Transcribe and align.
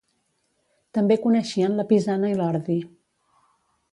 També 0.97 1.17
coneixien 1.25 1.77
la 1.81 1.85
pisana 1.93 2.33
i 2.33 2.39
l'ordi. 2.41 2.81